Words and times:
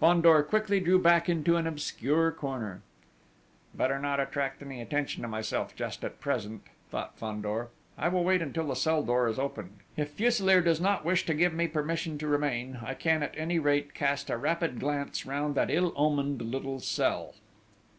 Fandor 0.00 0.42
quickly 0.42 0.80
drew 0.80 0.98
back 0.98 1.28
into 1.28 1.56
an 1.56 1.66
obscure 1.66 2.32
corner: 2.32 2.80
"Better 3.74 3.98
not 3.98 4.18
attract 4.18 4.62
attention 4.62 5.20
to 5.20 5.28
myself 5.28 5.76
just 5.76 6.02
at 6.02 6.20
present," 6.22 6.62
thought 6.90 7.18
Fandor; 7.18 7.68
"I 7.98 8.08
will 8.08 8.24
wait 8.24 8.40
until 8.40 8.66
the 8.68 8.76
cell 8.76 9.02
door 9.02 9.28
is 9.28 9.38
opened. 9.38 9.80
If 9.94 10.12
Fuselier 10.16 10.62
does 10.62 10.80
not 10.80 11.04
wish 11.04 11.26
to 11.26 11.34
give 11.34 11.52
me 11.52 11.68
permission 11.68 12.16
to 12.16 12.26
remain, 12.26 12.78
I 12.82 12.94
can 12.94 13.22
at 13.22 13.34
any 13.36 13.58
rate 13.58 13.92
cast 13.92 14.30
a 14.30 14.38
rapid 14.38 14.80
glance 14.80 15.26
round 15.26 15.54
that 15.56 15.70
ill 15.70 15.92
omened 15.98 16.40
little 16.40 16.80
cell!" 16.80 17.34